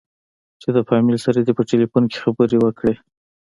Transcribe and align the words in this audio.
چې 0.61 0.69
د 0.75 0.77
فاميل 0.87 1.17
سره 1.25 1.39
دې 1.45 1.53
په 1.57 1.63
ټېلفون 1.69 2.03
کښې 2.11 2.21
خبرې 2.25 2.57
وکې. 2.59 2.93